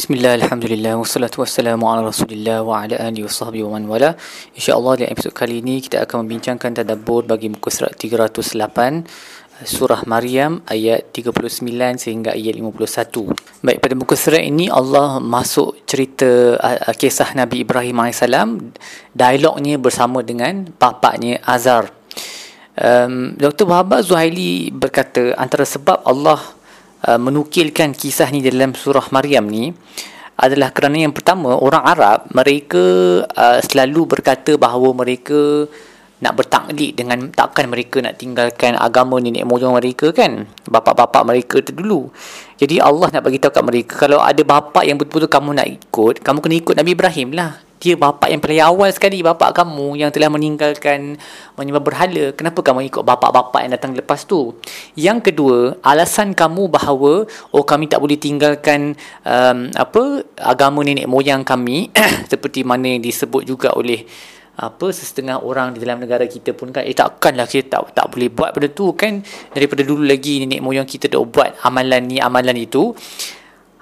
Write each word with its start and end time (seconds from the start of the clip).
Bismillah, 0.00 0.40
Alhamdulillah, 0.40 0.96
wassalatu 0.96 1.44
wassalamu 1.44 1.84
ala 1.84 2.08
rasulillah 2.08 2.64
wa 2.64 2.80
ala 2.80 2.96
alihi 2.96 3.20
wa 3.20 3.28
sahbihi 3.28 3.68
wa 3.68 3.76
man 3.76 3.84
wala 3.84 4.16
InsyaAllah 4.56 4.96
dalam 4.96 5.12
episod 5.12 5.28
kali 5.36 5.60
ini 5.60 5.84
kita 5.84 6.08
akan 6.08 6.24
membincangkan 6.24 6.72
tadabbur 6.72 7.28
bagi 7.28 7.52
muka 7.52 7.68
surat 7.68 7.92
308 8.00 9.68
Surah 9.68 10.00
Maryam 10.08 10.64
ayat 10.64 11.12
39 11.12 12.00
sehingga 12.00 12.32
ayat 12.32 12.56
51 12.56 13.60
Baik, 13.60 13.78
pada 13.84 13.92
muka 13.92 14.16
surat 14.16 14.40
ini 14.40 14.72
Allah 14.72 15.20
masuk 15.20 15.84
cerita 15.84 16.56
uh, 16.56 16.96
kisah 16.96 17.36
Nabi 17.36 17.68
Ibrahim 17.68 18.00
AS 18.00 18.24
Dialognya 19.12 19.76
bersama 19.76 20.24
dengan 20.24 20.64
bapaknya 20.80 21.44
Azar 21.44 21.92
um, 22.72 23.36
Dr. 23.36 23.68
Muhammad 23.68 24.08
Zuhaili 24.08 24.72
berkata 24.72 25.36
antara 25.36 25.68
sebab 25.68 26.08
Allah 26.08 26.40
Uh, 27.00 27.16
menukilkan 27.16 27.96
kisah 27.96 28.28
ni 28.28 28.44
dalam 28.44 28.76
surah 28.76 29.08
Maryam 29.08 29.48
ni 29.48 29.72
adalah 30.36 30.68
kerana 30.68 31.00
yang 31.00 31.16
pertama 31.16 31.56
orang 31.56 31.80
Arab 31.80 32.28
mereka 32.36 32.84
uh, 33.24 33.58
selalu 33.64 34.04
berkata 34.04 34.60
bahawa 34.60 34.92
mereka 34.92 35.64
nak 36.20 36.36
bertaklid 36.36 36.92
dengan 37.00 37.32
takkan 37.32 37.72
mereka 37.72 38.04
nak 38.04 38.20
tinggalkan 38.20 38.76
agama 38.76 39.16
nenek 39.16 39.48
moyang 39.48 39.72
mereka 39.72 40.12
kan? 40.12 40.44
Bapa-bapa 40.68 41.24
mereka 41.24 41.64
tu 41.64 41.72
dulu. 41.72 42.12
Jadi 42.60 42.76
Allah 42.76 43.08
nak 43.08 43.24
bagi 43.24 43.40
tahu 43.40 43.52
kat 43.56 43.64
mereka 43.64 43.92
kalau 44.04 44.20
ada 44.20 44.44
bapa 44.44 44.84
yang 44.84 45.00
betul-betul 45.00 45.32
kamu 45.32 45.56
nak 45.56 45.68
ikut 45.72 46.20
kamu 46.20 46.38
kena 46.44 46.54
ikut 46.60 46.74
Nabi 46.76 46.90
Ibrahim 46.92 47.28
lah 47.32 47.69
dia 47.80 47.96
bapa 47.96 48.28
yang 48.28 48.44
paling 48.44 48.60
awal 48.60 48.92
sekali 48.92 49.24
bapa 49.24 49.56
kamu 49.56 49.96
yang 49.96 50.12
telah 50.12 50.28
meninggalkan 50.28 51.16
menyembah 51.56 51.80
berhala. 51.80 52.24
Kenapa 52.36 52.60
kamu 52.60 52.92
ikut 52.92 53.00
bapa-bapa 53.00 53.64
yang 53.64 53.72
datang 53.72 53.96
lepas 53.96 54.28
tu? 54.28 54.52
Yang 55.00 55.32
kedua 55.32 55.80
alasan 55.80 56.36
kamu 56.36 56.68
bahawa 56.68 57.24
oh 57.56 57.64
kami 57.64 57.88
tak 57.88 58.04
boleh 58.04 58.20
tinggalkan 58.20 58.92
um, 59.24 59.72
apa 59.72 60.28
agama 60.36 60.84
nenek 60.84 61.08
moyang 61.08 61.40
kami 61.40 61.88
seperti 62.30 62.68
mana 62.68 63.00
yang 63.00 63.00
disebut 63.00 63.48
juga 63.48 63.72
oleh 63.72 64.04
apa 64.60 64.92
setengah 64.92 65.40
orang 65.40 65.72
di 65.72 65.80
dalam 65.80 66.04
negara 66.04 66.28
kita 66.28 66.52
pun 66.52 66.68
kan 66.68 66.84
eh 66.84 66.92
takkanlah 66.92 67.48
kita 67.48 67.80
tak 67.80 67.96
tak 67.96 68.06
boleh 68.12 68.28
buat 68.28 68.52
benda 68.52 68.68
tu 68.68 68.92
kan? 68.92 69.24
Daripada 69.56 69.80
dulu 69.88 70.04
lagi 70.04 70.44
nenek 70.44 70.60
moyang 70.60 70.84
kita 70.84 71.08
dah 71.08 71.24
buat 71.24 71.64
amalan 71.64 72.04
ni 72.04 72.20
amalan 72.20 72.60
itu 72.60 72.92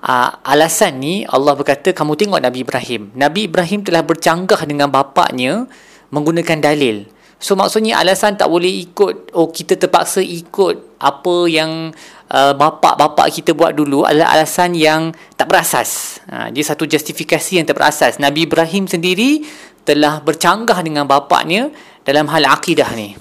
uh, 0.03 0.31
alasan 0.45 1.03
ni 1.03 1.27
Allah 1.27 1.55
berkata 1.55 1.91
kamu 1.95 2.15
tengok 2.15 2.41
Nabi 2.43 2.63
Ibrahim. 2.63 3.11
Nabi 3.15 3.51
Ibrahim 3.51 3.81
telah 3.83 4.03
bercanggah 4.05 4.61
dengan 4.69 4.93
bapaknya 4.93 5.67
menggunakan 6.11 6.59
dalil. 6.63 7.09
So 7.39 7.55
maksudnya 7.55 8.03
alasan 8.03 8.35
tak 8.35 8.51
boleh 8.51 8.83
ikut 8.91 9.31
oh 9.39 9.47
kita 9.55 9.79
terpaksa 9.79 10.19
ikut 10.19 10.99
apa 10.99 11.37
yang 11.47 11.95
uh, 12.35 12.53
bapak-bapak 12.59 13.31
kita 13.31 13.55
buat 13.55 13.79
dulu 13.79 14.03
adalah 14.03 14.35
alasan 14.35 14.75
yang 14.75 15.15
tak 15.39 15.47
berasas. 15.47 16.19
Ha, 16.27 16.51
dia 16.51 16.67
satu 16.67 16.83
justifikasi 16.83 17.63
yang 17.63 17.67
tak 17.71 17.79
berasas. 17.79 18.19
Nabi 18.19 18.51
Ibrahim 18.51 18.91
sendiri 18.91 19.47
telah 19.87 20.19
bercanggah 20.19 20.83
dengan 20.83 21.07
bapaknya 21.07 21.71
dalam 22.03 22.27
hal 22.27 22.43
akidah 22.51 22.91
ni. 22.99 23.15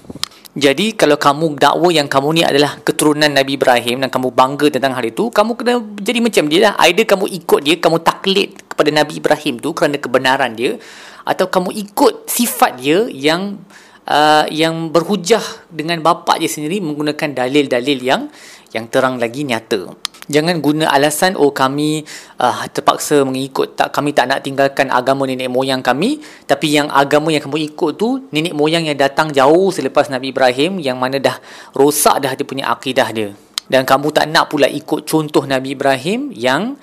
Jadi 0.58 0.98
kalau 0.98 1.14
kamu 1.14 1.54
dakwa 1.54 1.86
yang 1.94 2.10
kamu 2.10 2.28
ni 2.34 2.42
adalah 2.42 2.82
keturunan 2.82 3.30
Nabi 3.30 3.54
Ibrahim 3.54 4.02
dan 4.02 4.10
kamu 4.10 4.34
bangga 4.34 4.66
tentang 4.74 4.90
hal 4.90 5.06
itu, 5.06 5.30
kamu 5.30 5.54
kena 5.54 5.78
jadi 6.02 6.18
macam 6.18 6.44
dia 6.50 6.60
lah. 6.66 6.74
Either 6.82 7.06
kamu 7.06 7.30
ikut 7.30 7.60
dia, 7.62 7.78
kamu 7.78 8.02
taklid 8.02 8.50
kepada 8.66 8.90
Nabi 8.90 9.22
Ibrahim 9.22 9.62
tu 9.62 9.70
kerana 9.70 10.02
kebenaran 10.02 10.58
dia 10.58 10.74
atau 11.22 11.46
kamu 11.46 11.70
ikut 11.78 12.26
sifat 12.26 12.82
dia 12.82 13.06
yang 13.06 13.62
uh, 14.10 14.50
yang 14.50 14.90
berhujah 14.90 15.44
dengan 15.70 16.02
bapa 16.02 16.40
dia 16.42 16.50
sendiri 16.50 16.82
menggunakan 16.82 17.38
dalil-dalil 17.38 17.98
yang 18.02 18.26
yang 18.74 18.90
terang 18.90 19.22
lagi 19.22 19.46
nyata. 19.46 19.94
Jangan 20.28 20.60
guna 20.60 20.92
alasan 20.92 21.40
oh 21.40 21.56
kami 21.56 22.04
uh, 22.36 22.68
terpaksa 22.68 23.24
mengikut 23.24 23.80
tak 23.80 23.96
kami 23.96 24.12
tak 24.12 24.28
nak 24.28 24.44
tinggalkan 24.44 24.92
agama 24.92 25.24
nenek 25.24 25.48
moyang 25.48 25.80
kami 25.80 26.20
tapi 26.44 26.76
yang 26.76 26.92
agama 26.92 27.32
yang 27.32 27.40
kamu 27.40 27.72
ikut 27.72 27.96
tu 27.96 28.28
nenek 28.28 28.52
moyang 28.52 28.84
yang 28.84 28.96
datang 29.00 29.32
jauh 29.32 29.72
selepas 29.72 30.12
Nabi 30.12 30.36
Ibrahim 30.36 30.84
yang 30.84 31.00
mana 31.00 31.16
dah 31.16 31.40
rosak 31.72 32.20
dah 32.20 32.36
dia 32.36 32.44
punya 32.44 32.68
akidah 32.68 33.08
dia. 33.08 33.32
Dan 33.68 33.84
kamu 33.84 34.12
tak 34.12 34.28
nak 34.32 34.48
pula 34.52 34.68
ikut 34.68 35.04
contoh 35.08 35.44
Nabi 35.44 35.76
Ibrahim 35.76 36.32
yang 36.32 36.76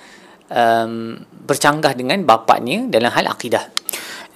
um, 0.50 1.18
bercanggah 1.46 1.94
dengan 1.98 2.22
bapaknya 2.22 2.86
dalam 2.90 3.10
hal 3.10 3.30
akidah. 3.30 3.66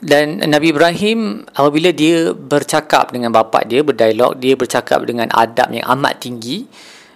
Dan 0.00 0.40
Nabi 0.40 0.72
Ibrahim 0.72 1.44
apabila 1.52 1.92
dia 1.92 2.32
bercakap 2.32 3.12
dengan 3.12 3.36
bapak 3.36 3.68
dia 3.68 3.84
berdialog 3.84 4.32
dia 4.40 4.56
bercakap 4.56 5.04
dengan 5.04 5.28
adab 5.28 5.68
yang 5.68 5.84
amat 5.92 6.24
tinggi 6.24 6.64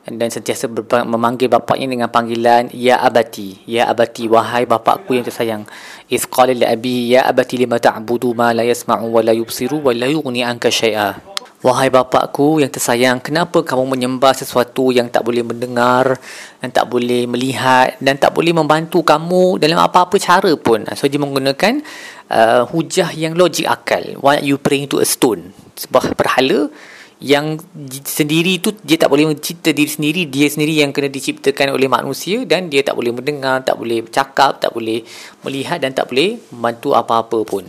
dan 0.05 0.29
sentiasa 0.29 0.69
memanggil 1.09 1.49
bapaknya 1.49 1.89
dengan 1.89 2.09
panggilan 2.13 2.69
ya 2.77 3.01
abati 3.01 3.65
ya 3.65 3.89
abati 3.89 4.29
wahai 4.29 4.69
bapakku 4.69 5.17
yang 5.17 5.25
tersayang. 5.25 5.65
Iz 6.13 6.29
qala 6.29 6.53
li 6.53 6.65
abi 6.69 7.17
ya 7.17 7.25
abati 7.25 7.57
lima 7.57 7.81
ta'budu 7.81 8.37
ma 8.37 8.53
la 8.53 8.65
yasma'u 8.69 9.09
wa 9.09 9.25
la 9.25 9.33
yubsiru 9.33 9.81
wa 9.81 9.97
la 9.97 10.05
yughni 10.09 10.45
anka 10.45 10.69
syai'a 10.69 11.35
wahai 11.65 11.89
bapakku 11.89 12.61
yang 12.61 12.69
tersayang 12.69 13.25
kenapa 13.25 13.65
kamu 13.65 13.97
menyembah 13.97 14.37
sesuatu 14.37 14.93
yang 14.93 15.09
tak 15.09 15.25
boleh 15.25 15.41
mendengar 15.41 16.21
dan 16.61 16.69
tak 16.69 16.85
boleh 16.93 17.25
melihat 17.25 17.97
dan 18.05 18.21
tak 18.21 18.37
boleh 18.37 18.53
membantu 18.53 19.01
kamu 19.01 19.57
dalam 19.57 19.81
apa-apa 19.81 20.21
cara 20.21 20.53
pun? 20.61 20.85
So 20.93 21.09
dia 21.09 21.17
menggunakan 21.17 21.81
uh, 22.29 22.69
hujah 22.69 23.09
yang 23.17 23.33
logik 23.33 23.65
akal. 23.65 24.05
Why 24.21 24.45
you 24.45 24.61
praying 24.61 24.93
to 24.93 25.01
a 25.01 25.09
stone? 25.09 25.57
Sebuah 25.81 26.13
berhala 26.13 26.69
yang 27.23 27.57
sendiri 28.03 28.59
tu 28.59 28.75
dia 28.83 28.99
tak 28.99 29.07
boleh 29.07 29.31
mencipta 29.31 29.71
diri 29.71 29.87
sendiri 29.87 30.23
dia 30.27 30.51
sendiri 30.51 30.83
yang 30.83 30.91
kena 30.91 31.07
diciptakan 31.07 31.73
oleh 31.73 31.87
manusia 31.87 32.43
dan 32.43 32.67
dia 32.67 32.83
tak 32.83 32.99
boleh 32.99 33.15
mendengar 33.15 33.63
tak 33.63 33.79
boleh 33.79 34.03
bercakap 34.03 34.59
tak 34.59 34.75
boleh 34.75 35.07
melihat 35.47 35.79
dan 35.79 35.95
tak 35.95 36.11
boleh 36.11 36.39
membantu 36.51 36.99
apa-apa 36.99 37.39
pun. 37.47 37.65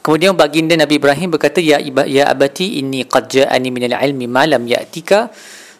Kemudian 0.00 0.32
baginda 0.32 0.76
Nabi 0.80 0.96
Ibrahim 0.96 1.36
berkata 1.36 1.60
ya 1.60 1.76
ya 2.08 2.24
abati 2.32 2.80
inni 2.80 3.04
qad 3.04 3.28
ja'ani 3.28 3.68
minal 3.68 4.00
ilmi 4.00 4.24
ma 4.24 4.48
lam 4.48 4.64
ya'tika 4.64 5.28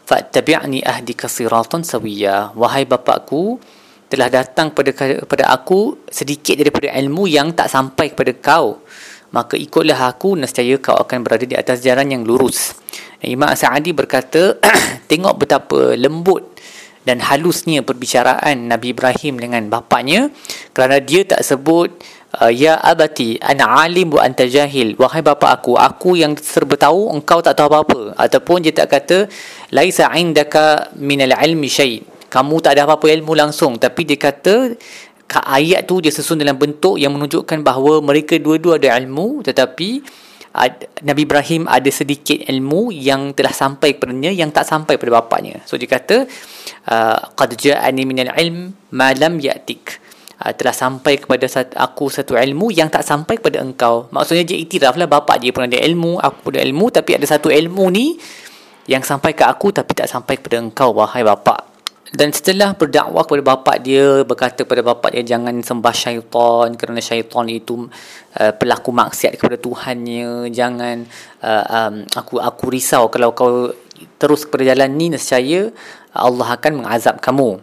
fattabi'ni 0.04 0.84
ahdika 0.84 1.25
siratan 1.25 1.80
sawiya. 1.80 2.53
Wahai 2.53 2.84
bapakku 2.84 3.56
telah 4.10 4.28
datang 4.28 4.75
pada 4.75 4.91
pada 5.25 5.44
aku 5.54 6.04
sedikit 6.10 6.59
daripada 6.59 6.91
ilmu 6.98 7.30
yang 7.30 7.54
tak 7.54 7.70
sampai 7.70 8.12
kepada 8.12 8.34
kau 8.36 8.82
maka 9.30 9.54
ikutlah 9.54 10.10
aku 10.10 10.34
nescaya 10.34 10.78
kau 10.82 10.98
akan 10.98 11.22
berada 11.22 11.46
di 11.46 11.54
atas 11.54 11.82
jalan 11.82 12.10
yang 12.10 12.22
lurus. 12.26 12.74
Imam 13.22 13.52
Sa'adi 13.52 13.94
berkata 13.94 14.58
tengok 15.10 15.46
betapa 15.46 15.94
lembut 15.94 16.56
dan 17.04 17.20
halusnya 17.24 17.80
perbicaraan 17.80 18.68
Nabi 18.68 18.92
Ibrahim 18.92 19.41
dengan 19.41 19.62
bapaknya 19.72 20.28
kerana 20.76 21.00
dia 21.00 21.24
tak 21.24 21.41
sebut 21.41 21.88
ya 22.54 22.78
abati 22.78 23.41
ana 23.42 23.82
alim 23.82 24.14
wa 24.14 24.22
anta 24.22 24.46
jahil. 24.46 24.94
Wahai 25.00 25.24
bapa 25.24 25.50
aku 25.50 25.74
aku 25.74 26.14
yang 26.20 26.38
serba 26.38 26.78
tahu 26.78 27.10
engkau 27.10 27.42
tak 27.42 27.58
tahu 27.58 27.66
apa-apa 27.72 28.14
ataupun 28.14 28.62
dia 28.62 28.74
tak 28.74 28.88
kata 28.94 29.26
laisa 29.74 30.06
indaka 30.14 30.92
minal 30.94 31.34
ilmi 31.34 31.66
syai. 31.66 32.02
Kamu 32.30 32.62
tak 32.62 32.78
ada 32.78 32.86
apa-apa 32.86 33.10
ilmu 33.10 33.34
langsung 33.34 33.74
tapi 33.82 34.06
dia 34.06 34.14
kata 34.14 34.78
ayat 35.38 35.86
tu 35.86 36.02
dia 36.02 36.10
susun 36.10 36.42
dalam 36.42 36.58
bentuk 36.58 36.98
yang 36.98 37.14
menunjukkan 37.14 37.62
bahawa 37.62 38.02
mereka 38.02 38.34
dua-dua 38.42 38.82
ada 38.82 38.98
ilmu 38.98 39.46
tetapi 39.46 40.02
Nabi 41.06 41.22
Ibrahim 41.22 41.70
ada 41.70 41.86
sedikit 41.94 42.42
ilmu 42.42 42.91
yang 42.91 43.30
telah 43.38 43.54
sampai 43.54 43.94
kepadanya 43.94 44.34
yang 44.34 44.50
tak 44.50 44.66
sampai 44.66 44.98
pada 44.98 45.22
bapaknya. 45.22 45.62
So 45.62 45.78
dia 45.78 45.86
kata 45.86 46.26
uh, 46.91 47.18
qad 47.38 47.54
ja'ani 47.54 48.02
minal 48.02 48.34
ilm 48.34 48.74
ma 48.91 49.14
lam 49.14 49.38
ya'tik. 49.38 50.02
Uh, 50.42 50.50
telah 50.50 50.74
sampai 50.74 51.22
kepada 51.22 51.47
aku 51.78 52.10
satu 52.10 52.34
ilmu 52.34 52.74
yang 52.74 52.91
tak 52.91 53.06
sampai 53.06 53.38
kepada 53.38 53.62
engkau. 53.62 54.10
Maksudnya 54.10 54.42
dia 54.42 54.58
iktiraflah 54.58 55.06
bapak 55.06 55.38
dia 55.38 55.54
pun 55.54 55.70
ada 55.70 55.78
ilmu, 55.78 56.18
aku 56.18 56.50
pun 56.50 56.58
ada 56.58 56.66
ilmu 56.66 56.91
tapi 56.91 57.14
ada 57.14 57.26
satu 57.30 57.47
ilmu 57.47 57.86
ni 57.94 58.18
yang 58.91 59.06
sampai 59.06 59.38
ke 59.38 59.47
aku 59.47 59.70
tapi 59.70 59.94
tak 59.94 60.10
sampai 60.10 60.34
kepada 60.34 60.58
engkau 60.58 60.91
wahai 60.91 61.22
bapak 61.22 61.69
dan 62.10 62.34
setelah 62.34 62.75
berdakwah 62.75 63.22
kepada 63.22 63.54
bapa 63.54 63.78
dia 63.78 64.26
berkata 64.26 64.66
kepada 64.66 64.82
bapa 64.82 65.15
dia 65.15 65.22
jangan 65.22 65.62
sembah 65.62 65.94
syaitan 65.94 66.74
kerana 66.74 66.98
syaitan 66.98 67.47
itu 67.47 67.86
uh, 68.34 68.53
pelaku 68.59 68.91
maksiat 68.91 69.39
kepada 69.39 69.54
Tuhannya. 69.54 70.51
Jangan 70.51 71.07
uh, 71.47 71.65
um, 71.71 71.95
aku 72.10 72.42
aku 72.42 72.65
risau 72.66 73.07
kalau 73.15 73.30
kau 73.30 73.71
terus 74.18 74.42
kepada 74.42 74.74
jalan 74.74 74.91
ni 74.98 75.15
nescaya 75.15 75.71
Allah 76.10 76.59
akan 76.59 76.83
mengazab 76.83 77.22
kamu. 77.22 77.62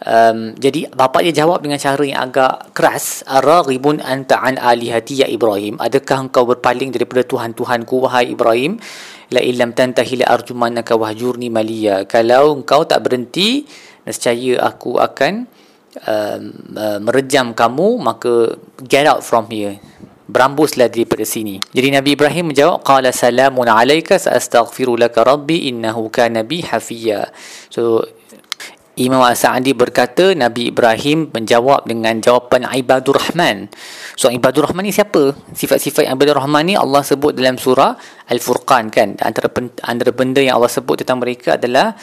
Um, 0.00 0.56
jadi 0.56 0.88
bapa 0.96 1.20
dia 1.20 1.44
jawab 1.44 1.60
dengan 1.60 1.76
cara 1.76 2.00
yang 2.00 2.24
agak 2.30 2.72
keras 2.72 3.20
araghibun 3.28 4.00
anta 4.00 4.40
an 4.40 4.56
alihati 4.56 5.20
ya 5.20 5.28
Ibrahim. 5.28 5.76
Adakah 5.82 6.30
engkau 6.30 6.46
berpaling 6.46 6.94
daripada 6.94 7.26
Tuhan-Tuhanku 7.26 8.06
wahai 8.06 8.32
Ibrahim 8.32 8.80
la 9.30 9.40
illam 9.40 9.70
tantahi 9.74 10.22
la 10.22 10.26
arjumanaka 10.34 10.98
wahjurni 10.98 11.48
maliya 11.48 12.04
kalau 12.06 12.58
engkau 12.58 12.82
tak 12.86 13.06
berhenti 13.06 13.64
nescaya 14.04 14.58
aku 14.64 14.98
akan 14.98 15.46
uh, 16.06 16.38
uh, 16.76 16.98
merejam 17.02 17.52
kamu 17.52 17.98
maka 18.00 18.56
get 18.86 19.06
out 19.06 19.22
from 19.26 19.48
here. 19.50 19.78
Berambuslah 20.30 20.86
daripada 20.86 21.26
sini. 21.26 21.58
Jadi 21.74 21.90
Nabi 21.90 22.14
Ibrahim 22.14 22.54
menjawab 22.54 22.86
qala 22.86 23.10
salamun 23.10 23.66
alayka 23.66 24.14
saastaghfiru 24.14 24.94
laka 24.94 25.26
rabbi 25.26 25.66
innahu 25.66 26.06
kana 26.06 26.46
bi 26.46 26.62
hafiya. 26.62 27.34
So 27.66 28.06
Imam 28.98 29.22
As-Sa'di 29.22 29.70
berkata 29.70 30.34
Nabi 30.34 30.74
Ibrahim 30.74 31.30
menjawab 31.30 31.86
dengan 31.86 32.18
jawapan 32.18 32.66
Ibadur 32.66 33.22
Rahman. 33.22 33.70
So 34.18 34.28
Ibadur 34.34 34.66
Rahman 34.66 34.82
ni 34.82 34.90
siapa? 34.90 35.30
Sifat-sifat 35.54 36.10
Ibadur 36.10 36.42
Rahman 36.42 36.66
ni 36.66 36.74
Allah 36.74 37.06
sebut 37.06 37.30
dalam 37.30 37.54
surah 37.54 37.94
Al-Furqan 38.26 38.90
kan. 38.90 39.14
Antara 39.22 39.46
antara 39.86 40.10
benda 40.10 40.42
yang 40.42 40.58
Allah 40.58 40.72
sebut 40.72 41.00
tentang 41.00 41.22
mereka 41.22 41.54
adalah 41.54 41.94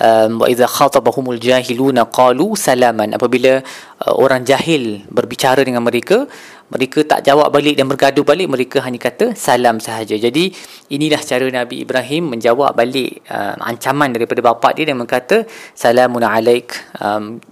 um, 0.00 0.40
wa 0.40 0.46
idza 0.48 0.64
khatabahumul 0.64 1.40
jahiluna 1.40 2.08
qalu 2.08 2.56
salaman 2.56 3.12
apabila 3.16 3.60
uh, 4.06 4.14
orang 4.16 4.46
jahil 4.46 5.04
berbicara 5.12 5.60
dengan 5.66 5.84
mereka 5.84 6.24
mereka 6.70 7.02
tak 7.02 7.26
jawab 7.26 7.50
balik 7.50 7.74
dan 7.74 7.90
bergaduh 7.90 8.22
balik 8.22 8.46
mereka 8.46 8.78
hanya 8.86 9.02
kata 9.02 9.34
salam 9.34 9.82
sahaja. 9.82 10.14
Jadi 10.14 10.54
inilah 10.94 11.18
cara 11.18 11.46
Nabi 11.50 11.82
Ibrahim 11.82 12.38
menjawab 12.38 12.78
balik 12.78 13.26
uh, 13.26 13.58
ancaman 13.58 14.14
daripada 14.14 14.38
bapa 14.38 14.70
dia 14.78 14.86
dan 14.86 15.02
berkata 15.02 15.42
salamun 15.74 16.22
alaik. 16.22 16.70
Um, 17.02 17.42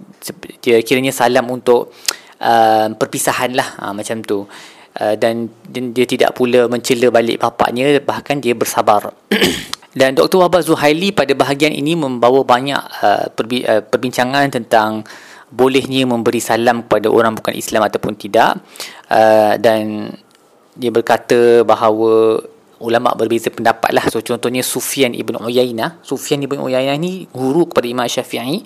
dia 0.63 0.79
kiranya 0.79 1.11
salam 1.11 1.51
untuk 1.51 1.91
uh, 2.39 2.87
perpisahan 2.95 3.51
lah 3.59 3.75
uh, 3.83 3.93
macam 3.93 4.23
tu. 4.23 4.47
Uh, 4.99 5.15
dan, 5.15 5.47
dia 5.69 6.03
tidak 6.03 6.33
pula 6.33 6.65
mencela 6.65 7.07
balik 7.13 7.43
bapaknya 7.43 7.99
bahkan 7.99 8.39
dia 8.39 8.55
bersabar. 8.55 9.11
Dan 9.89 10.13
Dr. 10.13 10.37
Wahbah 10.37 10.61
Zuhaili 10.61 11.09
pada 11.09 11.33
bahagian 11.33 11.73
ini 11.73 11.97
membawa 11.97 12.45
banyak 12.45 12.81
uh, 13.01 13.25
perbi- 13.33 13.65
uh, 13.65 13.81
perbincangan 13.81 14.47
tentang 14.53 15.01
bolehnya 15.49 16.05
memberi 16.05 16.41
salam 16.41 16.85
kepada 16.85 17.09
orang 17.09 17.37
bukan 17.37 17.53
Islam 17.57 17.85
ataupun 17.85 18.13
tidak. 18.15 18.61
Uh, 19.09 19.57
dan 19.57 20.13
dia 20.77 20.93
berkata 20.93 21.65
bahawa 21.65 22.39
ulama 22.79 23.11
berbeza 23.17 23.51
pendapat 23.51 23.91
lah. 23.91 24.05
So 24.07 24.23
contohnya 24.23 24.63
Sufyan 24.63 25.11
ibn 25.11 25.35
Uyainah. 25.35 25.99
Sufyan 26.05 26.39
ibn 26.45 26.63
Uyainah 26.63 26.95
ni 26.95 27.27
guru 27.29 27.67
kepada 27.67 27.85
Imam 27.89 28.07
Syafi'i 28.07 28.63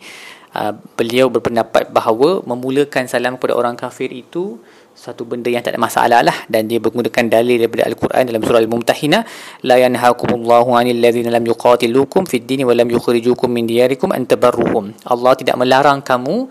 uh, 0.56 0.74
beliau 0.98 1.28
berpendapat 1.34 1.90
bahawa 1.90 2.46
memulakan 2.46 3.10
salam 3.10 3.36
kepada 3.38 3.54
orang 3.58 3.76
kafir 3.76 4.10
itu 4.14 4.62
satu 4.94 5.26
benda 5.26 5.50
yang 5.50 5.66
tak 5.66 5.74
ada 5.74 5.82
masalah 5.82 6.22
lah 6.22 6.38
dan 6.46 6.70
dia 6.70 6.78
menggunakan 6.78 7.26
dalil 7.26 7.66
daripada 7.66 7.90
Al-Quran 7.90 8.24
dalam 8.30 8.42
surah 8.46 8.62
Al-Mumtahinah 8.62 9.22
la 9.66 9.82
yanhaakumullahu 9.82 10.78
'anil 10.78 11.02
ladzina 11.02 11.34
lam 11.34 11.44
yuqatilukum 11.50 12.30
fid 12.30 12.46
din 12.46 12.62
wa 12.62 12.78
lam 12.78 12.86
yukhrijukum 12.88 13.50
min 13.50 13.66
diyarikum 13.66 14.14
an 14.14 14.30
tabarruhum. 14.30 14.94
Allah 15.10 15.34
tidak 15.34 15.58
melarang 15.58 16.06
kamu 16.06 16.46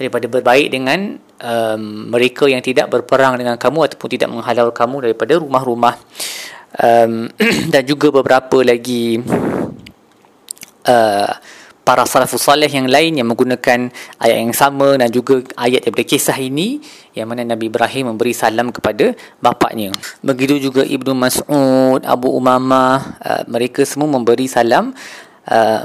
daripada 0.00 0.26
berbaik 0.26 0.72
dengan 0.72 1.20
um, 1.44 1.82
mereka 2.08 2.48
yang 2.48 2.64
tidak 2.64 2.88
berperang 2.88 3.36
dengan 3.36 3.60
kamu 3.60 3.92
ataupun 3.92 4.08
tidak 4.08 4.28
menghalau 4.32 4.72
kamu 4.72 5.12
daripada 5.12 5.36
rumah-rumah. 5.36 5.94
Um, 6.72 7.28
dan 7.72 7.84
juga 7.84 8.08
beberapa 8.08 8.64
lagi 8.64 9.20
uh, 10.88 11.30
para 11.82 12.06
salafus 12.06 12.46
salih 12.46 12.70
yang 12.70 12.86
lain 12.86 13.18
yang 13.18 13.28
menggunakan 13.28 13.90
ayat 14.22 14.38
yang 14.38 14.54
sama 14.54 14.94
dan 14.98 15.10
juga 15.10 15.42
ayat 15.58 15.82
daripada 15.86 16.06
kisah 16.06 16.38
ini 16.38 16.78
yang 17.12 17.28
mana 17.28 17.42
Nabi 17.44 17.68
Ibrahim 17.68 18.14
memberi 18.14 18.32
salam 18.32 18.70
kepada 18.70 19.12
bapaknya. 19.42 19.92
Begitu 20.22 20.70
juga 20.70 20.86
Ibnu 20.86 21.12
Mas'ud, 21.12 22.00
Abu 22.06 22.32
Umamah, 22.32 23.20
uh, 23.20 23.42
mereka 23.50 23.82
semua 23.84 24.08
memberi 24.08 24.46
salam 24.46 24.94
uh, 25.48 25.82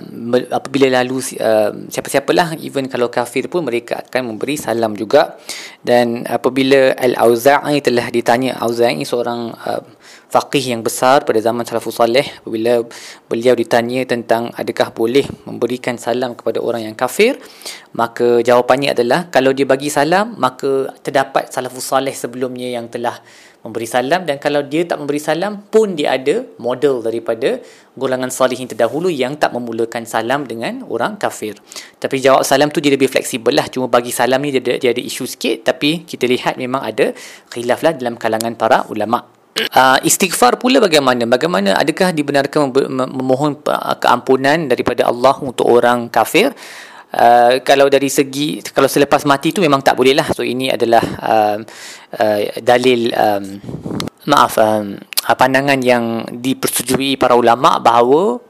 apabila 0.53 1.01
lalu 1.01 1.19
uh, 1.41 1.71
siapa-siapalah 1.89 2.59
even 2.61 2.85
kalau 2.85 3.09
kafir 3.09 3.49
pun 3.49 3.65
mereka 3.65 4.05
akan 4.05 4.35
memberi 4.35 4.59
salam 4.59 4.93
juga 4.93 5.39
dan 5.81 6.27
apabila 6.27 6.93
Al-Auza'i 6.93 7.81
telah 7.81 8.07
ditanya 8.13 8.59
Auza'i 8.61 9.01
seorang 9.01 9.53
uh, 9.57 9.81
faqih 10.27 10.75
yang 10.75 10.83
besar 10.83 11.23
pada 11.23 11.39
zaman 11.39 11.63
salafus 11.63 12.03
salih 12.03 12.23
apabila 12.43 12.83
beliau 13.31 13.55
ditanya 13.55 14.03
tentang 14.03 14.51
adakah 14.59 14.91
boleh 14.91 15.23
memberikan 15.47 15.95
salam 15.95 16.35
kepada 16.35 16.59
orang 16.59 16.91
yang 16.91 16.95
kafir 16.99 17.39
maka 17.95 18.43
jawapannya 18.43 18.91
adalah 18.91 19.31
kalau 19.31 19.55
dia 19.55 19.63
bagi 19.63 19.87
salam 19.87 20.35
maka 20.35 20.91
terdapat 20.99 21.47
salafus 21.51 21.87
salih 21.87 22.11
sebelumnya 22.11 22.67
yang 22.67 22.91
telah 22.91 23.23
memberi 23.63 23.87
salam 23.87 24.23
dan 24.23 24.39
kalau 24.39 24.63
dia 24.63 24.87
tak 24.87 24.99
memberi 24.99 25.19
salam 25.19 25.63
pun 25.67 25.95
dia 25.95 26.15
ada 26.15 26.43
model 26.55 27.03
daripada 27.03 27.59
golongan 27.99 28.31
salihin 28.31 28.69
terdahulu 28.69 29.11
yang 29.11 29.35
tak 29.35 29.51
memulakan 29.51 30.07
salam 30.07 30.47
dengan 30.47 30.87
orang 30.87 31.19
kafir. 31.19 31.59
Tapi 31.99 32.23
jawab 32.23 32.47
salam 32.47 32.71
tu 32.71 32.79
dia 32.79 32.93
lebih 32.93 33.11
fleksibel 33.11 33.51
lah. 33.51 33.67
Cuma 33.67 33.91
bagi 33.91 34.15
salam 34.15 34.39
ni 34.39 34.55
dia 34.55 34.79
dia 34.79 34.95
ada 34.95 35.03
isu 35.03 35.27
sikit 35.27 35.67
tapi 35.73 36.07
kita 36.07 36.29
lihat 36.29 36.55
memang 36.55 36.79
ada 36.79 37.11
khilaf 37.51 37.83
lah 37.83 37.91
dalam 37.97 38.15
kalangan 38.15 38.55
para 38.55 38.87
ulama' 38.87 39.36
Uh, 39.57 39.97
istighfar 40.05 40.61
pula 40.61 40.77
bagaimana? 40.77 41.25
Bagaimana 41.25 41.73
adakah 41.73 42.13
dibenarkan 42.13 42.69
memohon 42.93 43.57
keampunan 43.97 44.69
daripada 44.69 45.09
Allah 45.09 45.33
untuk 45.41 45.65
orang 45.65 46.09
kafir? 46.13 46.53
Uh, 47.07 47.63
kalau 47.63 47.87
dari 47.87 48.11
segi 48.11 48.59
kalau 48.75 48.91
selepas 48.91 49.23
mati 49.23 49.55
tu 49.55 49.63
memang 49.63 49.81
tak 49.81 49.97
boleh 49.97 50.13
lah. 50.13 50.27
So 50.35 50.43
ini 50.45 50.69
adalah 50.69 51.01
uh, 51.01 51.57
uh, 52.19 52.39
dalil 52.61 53.09
um, 53.15 53.45
maaf 54.27 54.59
um, 54.59 54.99
pandangan 55.23 55.79
yang 55.79 56.27
dipersetujui 56.27 57.15
para 57.15 57.33
ulama 57.33 57.79
bahawa 57.79 58.43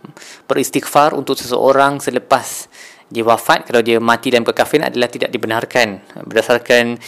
beristighfar 0.49 1.13
untuk 1.13 1.37
seseorang 1.37 2.01
selepas 2.01 2.65
dia 3.07 3.23
wafat 3.23 3.63
kalau 3.63 3.79
dia 3.79 4.03
mati 4.03 4.27
dalam 4.27 4.43
kekafiran 4.43 4.91
adalah 4.91 5.07
tidak 5.07 5.31
dibenarkan. 5.31 6.03
Berdasarkan 6.27 6.99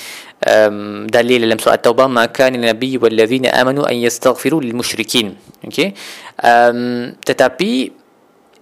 um, 0.47 1.05
dalil 1.11 1.43
dalam 1.43 1.59
surah 1.59 1.79
Taubah 1.79 2.07
maka 2.07 2.47
nabi 2.47 2.95
wal 2.95 3.11
ladzina 3.11 3.51
amanu 3.51 3.83
an 3.83 3.99
yastaghfiru 3.99 4.63
lil 4.63 4.75
musyrikin. 4.75 5.35
Okey? 5.67 5.91
Um, 6.39 7.11
tetapi 7.19 7.91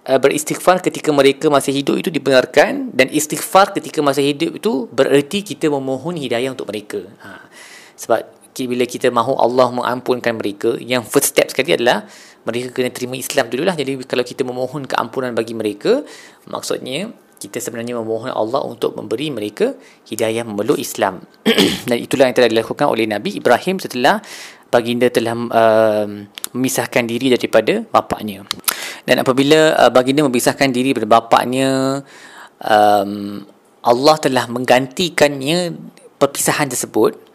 uh, 0.10 0.18
beristighfar 0.18 0.82
ketika 0.82 1.14
mereka 1.14 1.46
masih 1.54 1.78
hidup 1.78 2.02
itu 2.02 2.10
dibenarkan 2.10 2.90
dan 2.90 3.06
istighfar 3.14 3.78
ketika 3.78 4.02
masih 4.02 4.34
hidup 4.34 4.58
itu 4.58 4.90
bererti 4.90 5.46
kita 5.46 5.70
memohon 5.70 6.18
hidayah 6.18 6.50
untuk 6.50 6.74
mereka. 6.74 7.06
Ha. 7.22 7.46
sebab 7.98 8.38
bila 8.66 8.90
kita 8.90 9.14
mahu 9.14 9.38
Allah 9.38 9.70
mengampunkan 9.70 10.34
mereka 10.34 10.74
yang 10.82 11.06
first 11.06 11.38
step 11.38 11.54
sekali 11.54 11.78
adalah 11.78 12.10
mereka 12.42 12.74
kena 12.74 12.90
terima 12.90 13.14
Islam 13.14 13.54
dulu 13.54 13.70
lah 13.70 13.78
jadi 13.78 14.02
kalau 14.08 14.26
kita 14.26 14.42
memohon 14.42 14.90
keampunan 14.90 15.38
bagi 15.38 15.54
mereka 15.54 16.02
maksudnya 16.50 17.14
kita 17.38 17.62
sebenarnya 17.62 17.98
memohon 18.02 18.34
Allah 18.34 18.66
untuk 18.66 18.98
memberi 18.98 19.30
mereka 19.30 19.78
hidayah 20.10 20.42
memeluk 20.42 20.82
Islam. 20.82 21.22
Dan 21.90 21.98
itulah 22.02 22.26
yang 22.30 22.36
telah 22.36 22.50
dilakukan 22.50 22.90
oleh 22.90 23.06
Nabi 23.06 23.38
Ibrahim 23.38 23.78
setelah 23.78 24.20
baginda 24.68 25.08
telah 25.08 25.34
uh, 25.34 26.06
memisahkan 26.52 27.04
diri 27.08 27.32
daripada 27.32 27.86
bapaknya. 27.88 28.44
Dan 29.08 29.24
apabila 29.24 29.78
uh, 29.78 29.92
baginda 29.94 30.26
memisahkan 30.26 30.68
diri 30.74 30.92
daripada 30.92 31.22
bapaknya 31.22 32.02
um, 32.60 33.46
Allah 33.86 34.16
telah 34.20 34.46
menggantikannya 34.52 35.78
perpisahan 36.18 36.68
tersebut 36.68 37.27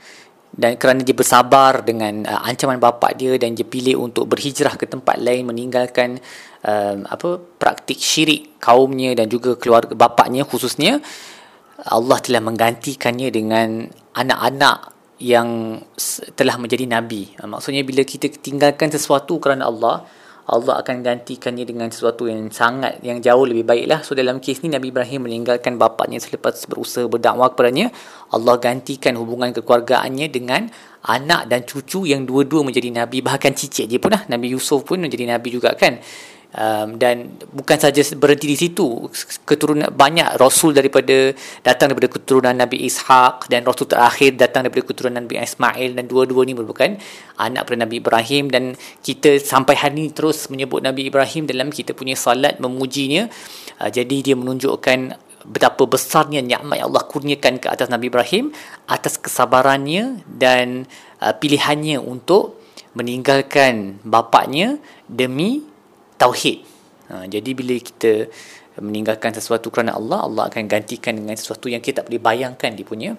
dan 0.52 0.76
kerana 0.76 1.00
dia 1.00 1.16
bersabar 1.16 1.80
dengan 1.80 2.28
uh, 2.28 2.44
ancaman 2.44 2.76
bapa 2.76 3.16
dia 3.16 3.40
dan 3.40 3.56
dia 3.56 3.64
pilih 3.64 4.04
untuk 4.04 4.28
berhijrah 4.28 4.76
ke 4.76 4.84
tempat 4.84 5.16
lain 5.16 5.48
meninggalkan 5.48 6.20
um, 6.60 7.08
apa 7.08 7.40
praktik 7.56 7.96
syirik 7.96 8.60
kaumnya 8.60 9.16
dan 9.16 9.32
juga 9.32 9.56
keluarga 9.56 9.96
bapaknya 9.96 10.44
khususnya 10.44 11.00
Allah 11.88 12.20
telah 12.20 12.44
menggantikannya 12.44 13.32
dengan 13.32 13.88
anak-anak 14.14 14.92
yang 15.22 15.80
telah 16.34 16.60
menjadi 16.60 16.84
nabi. 16.84 17.32
Uh, 17.40 17.48
maksudnya 17.48 17.80
bila 17.80 18.04
kita 18.04 18.28
tinggalkan 18.28 18.92
sesuatu 18.92 19.40
kerana 19.40 19.72
Allah 19.72 20.04
Allah 20.42 20.82
akan 20.82 21.06
gantikannya 21.06 21.62
dengan 21.62 21.86
sesuatu 21.86 22.26
yang 22.26 22.50
sangat 22.50 22.98
yang 23.06 23.22
jauh 23.22 23.46
lebih 23.46 23.62
baik 23.62 23.86
lah. 23.86 24.00
So 24.02 24.18
dalam 24.18 24.42
kes 24.42 24.66
ni 24.66 24.74
Nabi 24.74 24.90
Ibrahim 24.90 25.30
meninggalkan 25.30 25.78
bapaknya 25.78 26.18
selepas 26.18 26.66
berusaha 26.66 27.06
berdakwah 27.06 27.54
kepadanya. 27.54 27.94
Allah 28.34 28.58
gantikan 28.58 29.14
hubungan 29.14 29.54
kekeluargaannya 29.54 30.26
dengan 30.34 30.66
anak 31.06 31.46
dan 31.46 31.62
cucu 31.62 32.10
yang 32.10 32.26
dua-dua 32.26 32.66
menjadi 32.66 32.90
Nabi. 32.90 33.22
Bahkan 33.22 33.54
cicit 33.54 33.86
dia 33.86 34.02
pun 34.02 34.10
lah. 34.10 34.26
Nabi 34.26 34.50
Yusuf 34.50 34.82
pun 34.82 34.98
menjadi 34.98 35.30
Nabi 35.30 35.54
juga 35.54 35.78
kan 35.78 36.02
um, 36.56 36.96
dan 37.00 37.36
bukan 37.52 37.78
saja 37.80 38.00
berhenti 38.16 38.46
di 38.48 38.56
situ 38.56 39.08
keturunan 39.44 39.88
banyak 39.92 40.36
rasul 40.36 40.76
daripada 40.76 41.32
datang 41.64 41.92
daripada 41.92 42.12
keturunan 42.12 42.54
Nabi 42.54 42.84
Ishaq 42.88 43.48
dan 43.48 43.64
rasul 43.64 43.88
terakhir 43.88 44.36
datang 44.36 44.68
daripada 44.68 44.84
keturunan 44.84 45.24
Nabi 45.24 45.40
Ismail 45.40 45.90
dan 45.96 46.04
dua-dua 46.08 46.44
ni 46.44 46.52
merupakan 46.52 46.96
anak 47.40 47.64
daripada 47.64 47.80
Nabi 47.88 47.96
Ibrahim 48.00 48.44
dan 48.52 48.64
kita 49.00 49.40
sampai 49.40 49.74
hari 49.76 49.94
ini 49.96 50.10
terus 50.12 50.48
menyebut 50.52 50.84
Nabi 50.84 51.08
Ibrahim 51.08 51.48
dalam 51.48 51.68
kita 51.72 51.96
punya 51.96 52.16
salat 52.16 52.60
memujinya. 52.60 53.28
Uh, 53.80 53.90
jadi 53.90 54.32
dia 54.32 54.36
menunjukkan 54.36 55.16
betapa 55.42 55.90
besarnya 55.90 56.38
nikmat 56.38 56.78
yang 56.78 56.94
Allah 56.94 57.02
kurniakan 57.02 57.58
ke 57.58 57.66
atas 57.66 57.90
Nabi 57.90 58.14
Ibrahim 58.14 58.54
atas 58.86 59.18
kesabarannya 59.18 60.22
dan 60.30 60.86
uh, 61.18 61.34
pilihannya 61.34 61.98
untuk 61.98 62.62
meninggalkan 62.92 63.98
bapaknya 64.04 64.76
demi 65.08 65.71
tauhid. 66.22 66.62
Ha, 67.10 67.26
jadi 67.26 67.50
bila 67.50 67.74
kita 67.74 68.30
meninggalkan 68.78 69.34
sesuatu 69.34 69.68
kerana 69.68 69.98
Allah, 69.98 70.24
Allah 70.24 70.44
akan 70.48 70.64
gantikan 70.70 71.18
dengan 71.18 71.34
sesuatu 71.36 71.68
yang 71.68 71.82
kita 71.82 72.00
tak 72.00 72.08
boleh 72.08 72.22
bayangkan 72.22 72.70
dia 72.72 72.86
punya 72.86 73.10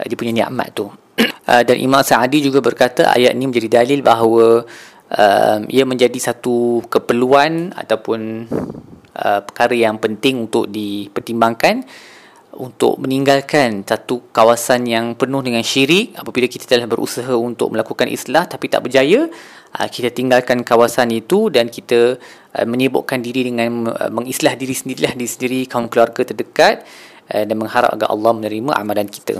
uh, 0.00 0.04
dia 0.08 0.16
punya 0.16 0.32
nikmat 0.32 0.72
tu. 0.72 0.88
Uh, 1.50 1.66
dan 1.66 1.82
Imam 1.82 1.98
Sa'adi 1.98 2.46
juga 2.46 2.62
berkata 2.62 3.10
ayat 3.10 3.34
ini 3.34 3.50
menjadi 3.50 3.82
dalil 3.82 4.06
bahawa 4.06 4.62
uh, 5.10 5.58
ia 5.66 5.82
menjadi 5.82 6.14
satu 6.14 6.84
keperluan 6.86 7.74
ataupun 7.74 8.46
uh, 9.18 9.40
perkara 9.42 9.74
yang 9.74 9.98
penting 9.98 10.46
untuk 10.46 10.70
dipertimbangkan 10.70 11.82
untuk 12.54 12.98
meninggalkan 12.98 13.86
satu 13.86 14.30
kawasan 14.30 14.86
yang 14.86 15.14
penuh 15.14 15.42
dengan 15.42 15.62
syirik 15.62 16.14
apabila 16.18 16.46
kita 16.50 16.66
telah 16.66 16.86
berusaha 16.86 17.34
untuk 17.34 17.74
melakukan 17.74 18.06
islah 18.10 18.46
tapi 18.46 18.66
tak 18.66 18.86
berjaya 18.86 19.26
uh, 19.76 19.88
kita 19.90 20.10
tinggalkan 20.10 20.62
kawasan 20.66 21.10
itu 21.14 21.50
dan 21.52 21.70
kita 21.70 22.18
uh, 22.56 22.66
menyibukkan 22.66 23.18
diri 23.22 23.50
dengan 23.50 23.90
uh, 23.90 24.10
mengislah 24.10 24.54
diri 24.54 24.74
sendirilah 24.74 25.14
diri 25.14 25.30
sendiri 25.30 25.60
kaum 25.70 25.86
keluarga 25.86 26.26
terdekat 26.26 26.86
dan 27.30 27.54
mengharap 27.54 27.94
agar 27.94 28.10
Allah 28.10 28.34
menerima 28.34 28.74
amalan 28.74 29.06
kita. 29.06 29.38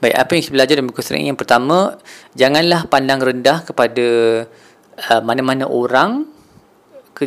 Baik, 0.00 0.16
apa 0.16 0.30
yang 0.32 0.42
kita 0.42 0.54
belajar 0.56 0.74
dalam 0.80 0.88
buku 0.88 1.00
ini 1.14 1.28
yang 1.28 1.36
pertama, 1.36 1.94
janganlah 2.34 2.90
pandang 2.90 3.20
rendah 3.20 3.62
kepada 3.62 4.06
uh, 4.98 5.22
mana-mana 5.22 5.70
orang 5.70 6.26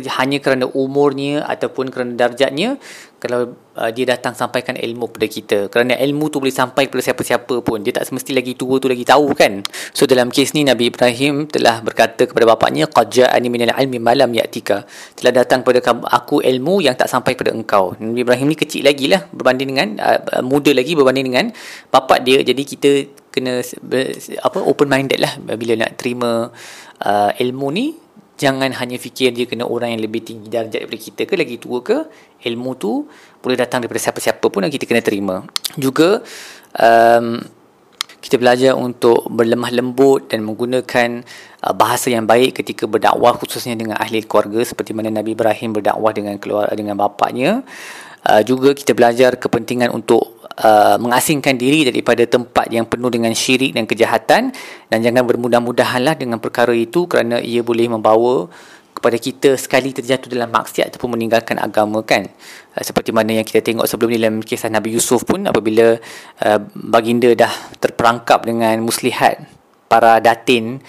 hanya 0.04 0.38
kerana 0.42 0.68
umurnya 0.68 1.46
ataupun 1.48 1.88
kerana 1.88 2.12
darjatnya 2.16 2.76
kalau 3.16 3.56
uh, 3.80 3.90
dia 3.90 4.04
datang 4.04 4.36
sampaikan 4.36 4.76
ilmu 4.76 5.08
kepada 5.08 5.26
kita. 5.26 5.58
Kerana 5.72 5.96
ilmu 5.96 6.28
tu 6.28 6.38
boleh 6.38 6.52
sampai 6.52 6.86
kepada 6.86 7.00
siapa-siapa 7.00 7.64
pun. 7.64 7.80
Dia 7.80 7.96
tak 7.96 8.12
semesti 8.12 8.36
lagi 8.36 8.52
tua 8.52 8.76
tu 8.76 8.92
lagi 8.92 9.02
tahu 9.08 9.32
kan? 9.32 9.64
So 9.96 10.04
dalam 10.04 10.28
kes 10.28 10.52
ni 10.52 10.68
Nabi 10.68 10.92
Ibrahim 10.92 11.48
telah 11.48 11.80
berkata 11.80 12.28
kepada 12.28 12.44
bapaknya 12.44 12.86
qad 12.86 13.08
ja'ani 13.08 13.48
minal 13.48 13.72
ilmi 13.72 13.98
malam 13.98 14.30
ya'tika. 14.36 14.84
Telah 15.16 15.32
datang 15.32 15.64
kepada 15.64 15.80
aku 16.12 16.44
ilmu 16.44 16.84
yang 16.84 16.94
tak 16.94 17.08
sampai 17.08 17.34
kepada 17.34 17.56
engkau. 17.56 17.96
Nabi 17.96 18.20
Ibrahim 18.20 18.52
ni 18.52 18.56
kecil 18.56 18.84
lagi 18.84 19.08
lah 19.08 19.24
berbanding 19.32 19.68
dengan 19.72 19.88
uh, 19.98 20.44
muda 20.44 20.70
lagi 20.76 20.92
berbanding 20.92 21.26
dengan 21.32 21.46
bapak 21.88 22.20
dia. 22.22 22.44
Jadi 22.44 22.62
kita 22.62 22.90
kena 23.32 23.60
apa 24.40 24.58
open 24.64 24.88
minded 24.88 25.20
lah 25.20 25.36
bila 25.60 25.76
nak 25.76 26.00
terima 26.00 26.48
uh, 27.04 27.30
ilmu 27.36 27.68
ni 27.68 28.05
jangan 28.36 28.68
hanya 28.76 29.00
fikir 29.00 29.32
dia 29.32 29.48
kena 29.48 29.64
orang 29.64 29.96
yang 29.96 30.04
lebih 30.04 30.20
tinggi 30.20 30.52
darjat 30.52 30.84
daripada 30.84 31.00
kita 31.00 31.22
ke 31.24 31.34
lagi 31.40 31.56
tua 31.56 31.80
ke 31.80 31.98
ilmu 32.44 32.70
tu 32.76 33.08
boleh 33.40 33.56
datang 33.56 33.80
daripada 33.80 34.00
siapa-siapa 34.00 34.44
pun 34.52 34.64
yang 34.68 34.72
kita 34.72 34.84
kena 34.84 35.00
terima. 35.00 35.40
Juga 35.80 36.20
um, 36.76 37.40
kita 38.20 38.36
belajar 38.36 38.72
untuk 38.76 39.24
berlemah 39.32 39.72
lembut 39.72 40.28
dan 40.28 40.44
menggunakan 40.44 41.24
uh, 41.64 41.74
bahasa 41.74 42.12
yang 42.12 42.28
baik 42.28 42.60
ketika 42.60 42.84
berdakwah 42.84 43.38
khususnya 43.40 43.72
dengan 43.72 43.96
ahli 43.96 44.20
keluarga 44.24 44.60
seperti 44.66 44.92
mana 44.92 45.08
Nabi 45.08 45.32
Ibrahim 45.32 45.72
berdakwah 45.72 46.12
dengan 46.12 46.36
keluarga 46.36 46.76
dengan 46.76 47.00
bapaknya. 47.00 47.64
Uh, 48.26 48.42
juga 48.42 48.74
kita 48.74 48.92
belajar 48.92 49.38
kepentingan 49.38 49.94
untuk 49.94 50.35
uh, 50.60 50.96
mengasingkan 50.96 51.56
diri 51.56 51.84
daripada 51.88 52.24
tempat 52.24 52.68
yang 52.72 52.88
penuh 52.88 53.12
dengan 53.12 53.32
syirik 53.36 53.76
dan 53.76 53.84
kejahatan. 53.84 54.52
Dan 54.88 54.98
jangan 55.04 55.24
bermudah-mudahanlah 55.28 56.16
dengan 56.16 56.40
perkara 56.40 56.72
itu 56.72 57.04
kerana 57.08 57.40
ia 57.40 57.60
boleh 57.60 57.90
membawa 57.92 58.48
kepada 58.96 59.20
kita 59.20 59.60
sekali 59.60 59.92
terjatuh 59.92 60.32
dalam 60.32 60.48
maksiat 60.48 60.88
ataupun 60.88 61.20
meninggalkan 61.20 61.60
agama 61.60 62.00
kan? 62.00 62.24
Uh, 62.72 62.82
seperti 62.82 63.12
mana 63.12 63.36
yang 63.36 63.44
kita 63.44 63.60
tengok 63.60 63.84
sebelum 63.84 64.16
ni 64.16 64.18
dalam 64.20 64.40
kisah 64.40 64.72
Nabi 64.72 64.96
Yusuf 64.96 65.28
pun 65.28 65.44
apabila 65.44 66.00
uh, 66.44 66.58
baginda 66.72 67.28
dah 67.36 67.52
terperangkap 67.76 68.48
dengan 68.48 68.80
muslihat 68.80 69.44
para 69.86 70.18
datin 70.18 70.80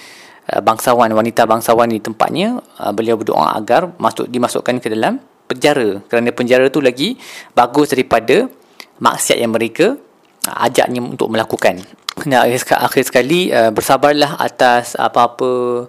uh, 0.55 0.62
bangsawan 0.63 1.12
wanita 1.12 1.43
bangsawan 1.43 1.91
di 1.91 2.00
tempatnya 2.00 2.63
uh, 2.79 2.91
beliau 2.95 3.19
berdoa 3.19 3.59
agar 3.59 3.91
masuk 4.00 4.31
dimasukkan 4.31 4.79
ke 4.79 4.88
dalam 4.88 5.19
penjara. 5.47 6.03
Kerana 6.12 6.29
penjara 6.36 6.67
tu 6.67 6.83
lagi 6.83 7.15
bagus 7.55 7.95
daripada 7.95 8.51
maksiat 8.99 9.37
yang 9.39 9.53
mereka 9.53 9.97
uh, 10.47 10.57
ajaknya 10.67 11.01
untuk 11.03 11.29
melakukan. 11.31 11.81
Dan 12.17 12.49
akhir 12.57 13.03
sekali 13.05 13.53
uh, 13.53 13.69
bersabarlah 13.69 14.41
atas 14.41 14.97
apa-apa 14.97 15.85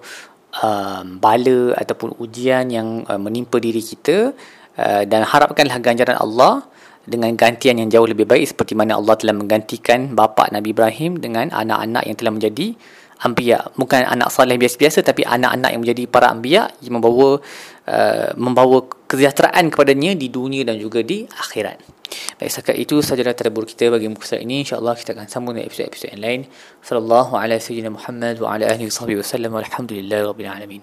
uh, 0.60 1.02
bala 1.04 1.60
ataupun 1.76 2.20
ujian 2.20 2.68
yang 2.68 3.04
uh, 3.08 3.16
menimpa 3.16 3.56
diri 3.56 3.80
kita 3.80 4.36
uh, 4.76 5.02
dan 5.08 5.24
harapkanlah 5.24 5.80
ganjaran 5.80 6.20
Allah 6.20 6.68
dengan 7.08 7.32
gantian 7.32 7.80
yang 7.80 7.88
jauh 7.88 8.04
lebih 8.04 8.28
baik 8.28 8.52
seperti 8.52 8.76
mana 8.76 9.00
Allah 9.00 9.16
telah 9.16 9.32
menggantikan 9.32 10.12
bapa 10.12 10.52
Nabi 10.52 10.76
Ibrahim 10.76 11.16
dengan 11.16 11.48
anak-anak 11.48 12.04
yang 12.04 12.16
telah 12.20 12.32
menjadi 12.36 12.76
anbiya 13.22 13.74
bukan 13.74 14.06
anak 14.06 14.30
saleh 14.30 14.54
biasa-biasa 14.54 15.02
tapi 15.02 15.26
anak-anak 15.26 15.74
yang 15.74 15.82
menjadi 15.82 16.02
para 16.06 16.30
anbiya 16.30 16.70
yang 16.84 17.02
membawa 17.02 17.42
uh, 17.88 18.30
membawa 18.38 18.86
kesejahteraan 19.10 19.72
kepadanya 19.72 20.14
di 20.14 20.28
dunia 20.30 20.62
dan 20.62 20.78
juga 20.78 21.02
di 21.02 21.24
akhirat. 21.26 21.98
Baik, 22.40 22.50
setakat 22.54 22.76
itu 22.80 23.04
sahaja 23.04 23.34
tadabbur 23.36 23.68
kita 23.68 23.92
bagi 23.92 24.08
muka 24.08 24.24
surat 24.24 24.40
ini. 24.40 24.64
InsyaAllah 24.64 24.96
kita 24.96 25.12
akan 25.12 25.26
sambung 25.28 25.52
dengan 25.58 25.68
episod-episod 25.68 26.08
yang 26.16 26.22
lain. 26.24 26.40
Sallallahu 26.80 27.36
ala 27.36 27.60
sayyidina 27.60 27.92
Muhammad 27.92 28.40
wa 28.40 28.56
ala 28.56 28.64
ahli 28.64 28.88
wa 28.88 28.94
sahbihi 28.94 29.18
wa 29.20 29.26
sallam. 29.26 29.52
Alhamdulillah 29.60 30.20
Rabbil 30.32 30.48
Alamin. 30.48 30.82